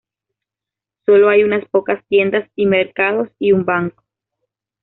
Sólo 1.05 1.29
hay 1.29 1.43
unas 1.43 1.63
pocas 1.69 2.03
tiendas 2.07 2.49
y 2.55 2.65
mercados 2.65 3.29
y 3.37 3.51
un 3.51 3.65
banco. 3.65 4.03